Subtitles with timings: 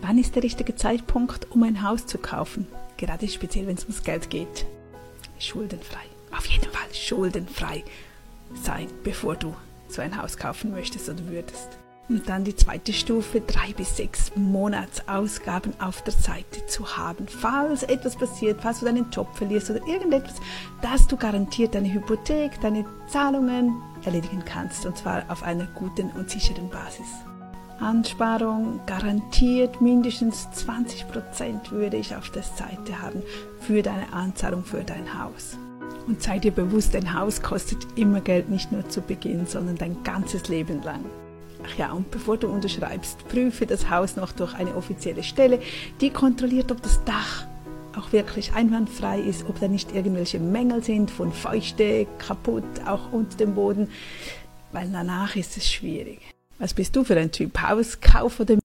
[0.00, 2.66] Wann ist der richtige Zeitpunkt, um ein Haus zu kaufen?
[2.96, 4.66] Gerade speziell, wenn es ums Geld geht.
[5.38, 6.04] Schuldenfrei.
[6.36, 7.84] Auf jeden Fall schuldenfrei
[8.62, 9.54] sein, bevor du
[9.88, 11.68] so ein Haus kaufen möchtest oder würdest.
[12.08, 17.28] Und dann die zweite Stufe, drei bis sechs Monatsausgaben auf der Seite zu haben.
[17.28, 20.36] Falls etwas passiert, falls du deinen Job verlierst oder irgendetwas,
[20.80, 24.86] dass du garantiert deine Hypothek, deine Zahlungen erledigen kannst.
[24.86, 27.08] Und zwar auf einer guten und sicheren Basis.
[27.80, 33.22] Ansparung garantiert mindestens 20% würde ich auf der Seite haben
[33.60, 35.56] für deine Anzahlung für dein Haus.
[36.06, 40.02] Und sei dir bewusst, ein Haus kostet immer Geld, nicht nur zu Beginn, sondern dein
[40.02, 41.04] ganzes Leben lang.
[41.64, 45.60] Ach ja, und bevor du unterschreibst, prüfe das Haus noch durch eine offizielle Stelle,
[46.00, 47.46] die kontrolliert, ob das Dach
[47.96, 53.36] auch wirklich einwandfrei ist, ob da nicht irgendwelche Mängel sind von Feuchte, kaputt, auch unter
[53.36, 53.88] dem Boden,
[54.72, 56.20] weil danach ist es schwierig.
[56.58, 57.60] Was bist du für ein Typ?
[57.62, 58.56] Hauskauf oder